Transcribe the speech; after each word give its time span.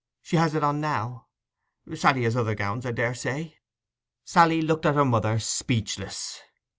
She 0.23 0.35
has 0.37 0.55
it 0.55 0.63
on 0.63 0.81
now. 0.81 1.27
Sally 1.93 2.23
has 2.23 2.35
other 2.35 2.55
gowns, 2.55 2.87
I 2.87 2.91
daresay.' 2.91 3.53
Sally 4.25 4.63
looked 4.63 4.87
at 4.87 4.95
her 4.95 5.05
mother, 5.05 5.37
speechless. 5.37 6.41